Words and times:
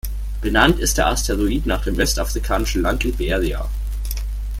Benannt 0.41 0.79
ist 0.79 0.97
der 0.97 1.05
Asteroid 1.05 1.67
nach 1.67 1.83
dem 1.83 1.95
westafrikanischen 1.95 2.81
Land 2.81 3.03
Liberia. 3.03 3.69